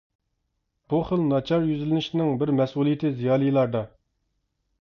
[0.93, 3.87] بۇ خىل ناچار يۈزلىنىشنىڭ بىر مەسئۇلىيىتى زىيالىيلاردا.